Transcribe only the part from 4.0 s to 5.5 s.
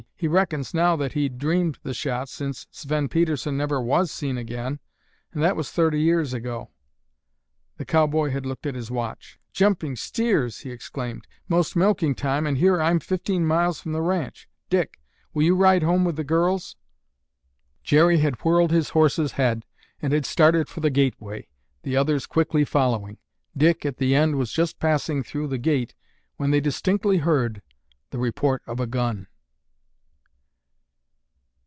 seen again and